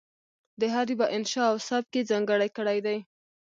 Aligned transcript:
د 0.59 0.61
هر 0.73 0.87
یوه 0.93 1.07
انشأ 1.15 1.43
او 1.51 1.57
سبک 1.67 1.91
یې 1.97 2.07
ځانګړی 2.11 2.49
کړی 2.57 2.79
دی. 2.85 2.97